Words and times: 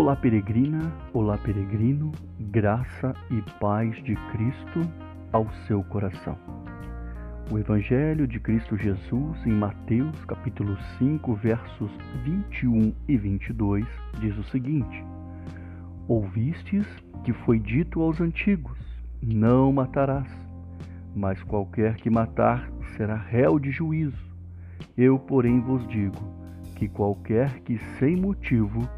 Olá, 0.00 0.14
peregrina, 0.14 0.92
olá, 1.12 1.36
peregrino, 1.38 2.12
graça 2.38 3.12
e 3.32 3.42
paz 3.58 3.96
de 4.04 4.14
Cristo 4.30 4.88
ao 5.32 5.50
seu 5.66 5.82
coração. 5.82 6.38
O 7.50 7.58
Evangelho 7.58 8.24
de 8.24 8.38
Cristo 8.38 8.76
Jesus, 8.76 9.44
em 9.44 9.50
Mateus, 9.50 10.24
capítulo 10.26 10.78
5, 11.00 11.34
versos 11.34 11.90
21 12.22 12.94
e 13.08 13.16
22, 13.16 13.84
diz 14.20 14.38
o 14.38 14.44
seguinte: 14.44 15.04
Ouvistes 16.06 16.86
que 17.24 17.32
foi 17.32 17.58
dito 17.58 18.00
aos 18.00 18.20
antigos: 18.20 18.78
Não 19.20 19.72
matarás, 19.72 20.30
mas 21.12 21.42
qualquer 21.42 21.96
que 21.96 22.08
matar 22.08 22.70
será 22.96 23.16
réu 23.16 23.58
de 23.58 23.72
juízo. 23.72 24.24
Eu, 24.96 25.18
porém, 25.18 25.60
vos 25.60 25.84
digo 25.88 26.22
que 26.76 26.86
qualquer 26.86 27.58
que 27.62 27.78
sem 27.98 28.14
motivo 28.14 28.88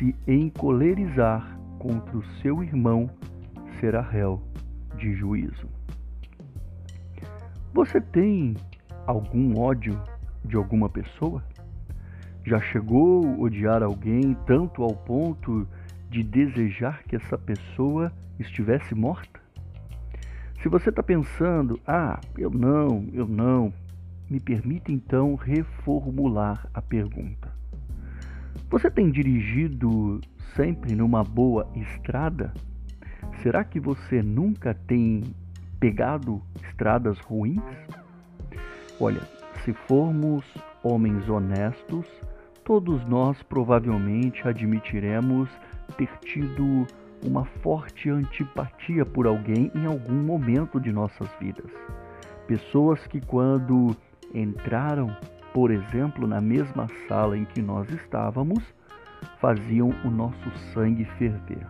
se 0.00 0.16
encolerizar 0.26 1.60
contra 1.78 2.16
o 2.16 2.24
seu 2.40 2.64
irmão, 2.64 3.10
será 3.78 4.00
réu 4.00 4.42
de 4.96 5.12
juízo. 5.12 5.68
Você 7.74 8.00
tem 8.00 8.56
algum 9.06 9.58
ódio 9.58 10.00
de 10.42 10.56
alguma 10.56 10.88
pessoa? 10.88 11.44
Já 12.46 12.58
chegou 12.58 13.26
a 13.26 13.42
odiar 13.42 13.82
alguém 13.82 14.34
tanto 14.46 14.82
ao 14.82 14.96
ponto 14.96 15.68
de 16.08 16.22
desejar 16.22 17.02
que 17.02 17.16
essa 17.16 17.36
pessoa 17.36 18.10
estivesse 18.38 18.94
morta? 18.94 19.38
Se 20.62 20.68
você 20.70 20.88
está 20.88 21.02
pensando, 21.02 21.78
ah, 21.86 22.18
eu 22.38 22.50
não, 22.50 23.06
eu 23.12 23.28
não, 23.28 23.70
me 24.30 24.40
permita 24.40 24.90
então 24.90 25.34
reformular 25.34 26.66
a 26.72 26.80
pergunta. 26.80 27.59
Você 28.70 28.90
tem 28.90 29.10
dirigido 29.10 30.20
sempre 30.54 30.94
numa 30.94 31.24
boa 31.24 31.68
estrada? 31.74 32.52
Será 33.42 33.64
que 33.64 33.80
você 33.80 34.22
nunca 34.22 34.74
tem 34.74 35.22
pegado 35.78 36.42
estradas 36.62 37.18
ruins? 37.20 37.62
Olha, 39.00 39.20
se 39.64 39.72
formos 39.72 40.44
homens 40.82 41.28
honestos, 41.28 42.06
todos 42.64 43.04
nós 43.06 43.42
provavelmente 43.42 44.46
admitiremos 44.46 45.48
ter 45.96 46.10
tido 46.20 46.86
uma 47.26 47.44
forte 47.44 48.08
antipatia 48.08 49.04
por 49.04 49.26
alguém 49.26 49.70
em 49.74 49.86
algum 49.86 50.22
momento 50.22 50.80
de 50.80 50.92
nossas 50.92 51.28
vidas. 51.40 51.70
Pessoas 52.46 53.06
que, 53.06 53.20
quando 53.20 53.96
entraram 54.34 55.14
por 55.52 55.70
exemplo, 55.70 56.26
na 56.26 56.40
mesma 56.40 56.86
sala 57.08 57.36
em 57.36 57.44
que 57.44 57.60
nós 57.60 57.88
estávamos, 57.90 58.62
faziam 59.40 59.90
o 60.04 60.10
nosso 60.10 60.50
sangue 60.72 61.04
ferver. 61.18 61.66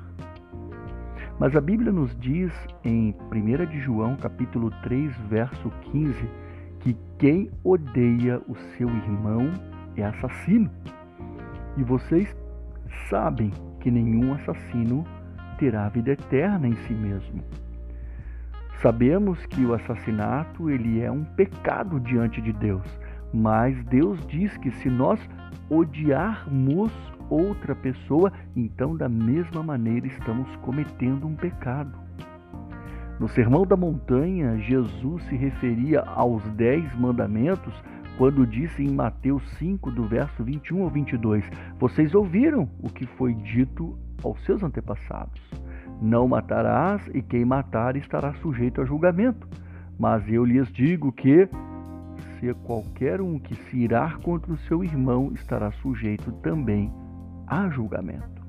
Mas 1.39 1.57
a 1.57 1.61
Bíblia 1.61 1.91
nos 1.91 2.15
diz 2.19 2.53
em 2.85 3.15
1 3.33 3.67
de 3.67 3.81
João, 3.81 4.15
capítulo 4.17 4.71
3, 4.83 5.17
verso 5.29 5.71
15, 5.91 6.29
que 6.81 6.97
quem 7.19 7.51
odeia 7.65 8.43
o 8.47 8.55
seu 8.77 8.89
irmão 8.89 9.51
é 9.97 10.05
assassino. 10.05 10.71
E 11.79 11.83
vocês 11.83 12.35
sabem 13.09 13.51
que 13.81 13.91
nenhum 13.91 14.35
assassino 14.35 15.07
terá 15.59 15.89
vida 15.89 16.13
eterna 16.13 16.69
em 16.69 16.77
si 16.87 16.93
mesmo. 16.93 17.43
Sabemos 18.83 19.45
que 19.47 19.65
o 19.65 19.75
assassinato 19.75 20.71
ele 20.71 21.01
é 21.01 21.11
um 21.11 21.25
pecado 21.25 21.99
diante 22.01 22.41
de 22.41 22.53
Deus 22.53 22.87
mas 23.33 23.83
Deus 23.85 24.25
diz 24.27 24.57
que 24.59 24.71
se 24.71 24.89
nós 24.89 25.21
odiarmos 25.69 26.93
outra 27.29 27.75
pessoa, 27.75 28.33
então 28.57 28.97
da 28.97 29.09
mesma 29.09 29.63
maneira 29.63 30.07
estamos 30.07 30.55
cometendo 30.57 31.27
um 31.27 31.37
pecado. 31.37 31.97
No 33.21 33.29
Sermão 33.29 33.67
da 33.67 33.77
Montanha, 33.77 34.59
Jesus 34.59 35.23
se 35.25 35.37
referia 35.37 36.01
aos 36.01 36.43
dez 36.53 36.93
mandamentos 36.99 37.75
quando 38.17 38.47
disse 38.47 38.83
em 38.83 38.91
Mateus 38.91 39.43
5, 39.59 39.91
do 39.91 40.05
verso 40.05 40.43
21 40.43 40.83
ao 40.83 40.91
22: 40.91 41.45
Vocês 41.79 42.15
ouviram 42.15 42.69
o 42.83 42.89
que 42.89 43.07
foi 43.07 43.35
dito 43.35 43.99
aos 44.25 44.43
seus 44.45 44.63
antepassados: 44.63 45.41
Não 46.03 46.27
matarás, 46.27 47.07
e 47.15 47.23
quem 47.23 47.45
matar 47.45 47.97
estará 47.97 48.33
sujeito 48.35 48.81
a 48.81 48.85
julgamento. 48.85 49.47
Mas 49.99 50.27
eu 50.31 50.45
lhes 50.45 50.71
digo 50.73 51.13
que 51.13 51.49
você, 52.41 52.55
qualquer 52.55 53.21
um 53.21 53.39
que 53.39 53.55
se 53.55 53.77
irar 53.77 54.19
contra 54.21 54.51
o 54.53 54.59
seu 54.61 54.83
irmão 54.83 55.31
estará 55.35 55.71
sujeito 55.71 56.33
também 56.33 56.91
a 57.47 57.69
julgamento. 57.69 58.41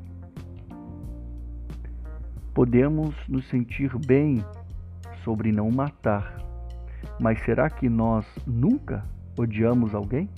Podemos 2.53 3.15
nos 3.27 3.47
sentir 3.49 3.91
bem 4.05 4.43
sobre 5.23 5.51
não 5.51 5.69
matar, 5.69 6.37
mas 7.19 7.43
será 7.43 7.69
que 7.69 7.89
nós 7.89 8.25
nunca 8.47 9.05
odiamos 9.37 9.93
alguém? 9.93 10.29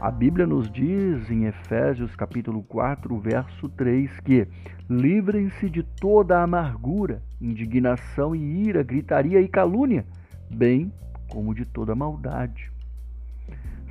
A 0.00 0.10
Bíblia 0.10 0.46
nos 0.46 0.70
diz 0.70 1.30
em 1.30 1.44
Efésios 1.44 2.14
capítulo 2.16 2.62
4, 2.64 3.18
verso 3.18 3.68
3 3.68 4.20
que 4.20 4.48
livrem-se 4.88 5.70
de 5.70 5.82
toda 5.82 6.42
amargura, 6.42 7.22
indignação 7.40 8.34
e 8.34 8.66
ira, 8.66 8.82
gritaria 8.82 9.40
e 9.40 9.48
calúnia, 9.48 10.04
bem 10.50 10.92
como 11.32 11.54
de 11.54 11.64
toda 11.64 11.94
maldade. 11.94 12.70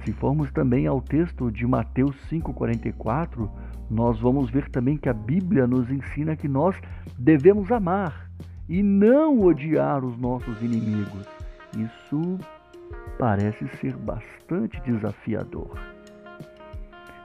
Se 0.05 0.13
formos 0.13 0.51
também 0.51 0.85
ao 0.85 1.01
texto 1.01 1.51
de 1.51 1.65
Mateus 1.65 2.15
5,44, 2.29 3.49
nós 3.89 4.19
vamos 4.19 4.49
ver 4.51 4.69
também 4.69 4.95
que 4.95 5.09
a 5.09 5.13
Bíblia 5.13 5.65
nos 5.65 5.89
ensina 5.89 6.35
que 6.35 6.47
nós 6.47 6.75
devemos 7.17 7.71
amar 7.71 8.29
e 8.69 8.83
não 8.83 9.41
odiar 9.41 10.05
os 10.05 10.17
nossos 10.17 10.61
inimigos. 10.61 11.27
Isso 11.75 12.39
parece 13.17 13.67
ser 13.77 13.95
bastante 13.97 14.79
desafiador. 14.81 15.77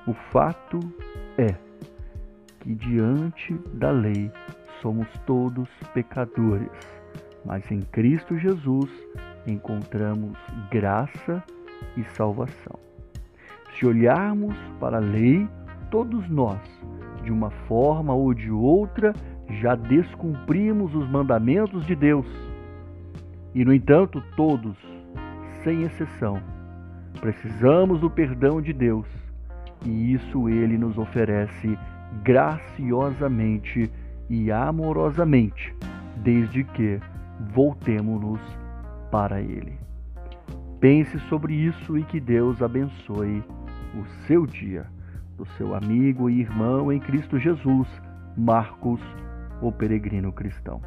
O 0.07 0.15
fato 0.33 0.81
é 1.37 1.55
que 2.61 2.75
diante 2.75 3.55
da 3.75 3.91
lei 3.91 4.31
somos 4.81 5.07
todos 5.27 5.69
pecadores, 5.93 6.71
mas 7.45 7.71
em 7.71 7.81
Cristo 7.81 8.37
Jesus 8.39 8.91
encontramos 9.47 10.37
graça 10.71 11.43
e 11.97 12.05
salvação. 12.05 12.79
Se 13.79 13.87
olharmos 13.87 14.57
para 14.81 14.97
a 14.97 15.01
lei, 15.01 15.49
todos 15.91 16.29
nós, 16.29 16.61
de 17.23 17.31
uma 17.31 17.51
forma 17.51 18.15
ou 18.15 18.33
de 18.33 18.51
outra, 18.51 19.13
já 19.61 19.75
descumprimos 19.75 20.95
os 20.95 21.09
mandamentos 21.09 21.85
de 21.87 21.95
Deus. 21.95 22.27
E, 23.55 23.65
no 23.65 23.73
entanto, 23.73 24.23
todos, 24.37 24.77
sem 25.63 25.83
exceção, 25.83 26.41
precisamos 27.21 28.01
do 28.01 28.11
perdão 28.11 28.61
de 28.61 28.73
Deus, 28.73 29.07
e 29.85 30.13
isso 30.13 30.49
ele 30.49 30.77
nos 30.77 30.99
oferece 30.99 31.79
graciosamente 32.23 33.91
e 34.29 34.51
amorosamente, 34.51 35.75
desde 36.17 36.65
que 36.65 36.99
voltemos-nos 37.55 38.41
para 39.17 39.41
Ele. 39.41 39.79
Pense 40.79 41.19
sobre 41.21 41.55
isso 41.55 41.97
e 41.97 42.05
que 42.05 42.21
Deus 42.21 42.61
abençoe 42.61 43.43
o 43.95 44.05
seu 44.27 44.45
dia. 44.45 44.85
Do 45.39 45.47
seu 45.57 45.75
amigo 45.75 46.29
e 46.29 46.41
irmão 46.41 46.93
em 46.93 47.01
Cristo 47.01 47.39
Jesus, 47.39 47.89
Marcos, 48.37 49.01
o 49.63 49.73
peregrino 49.73 50.31
cristão. 50.31 50.83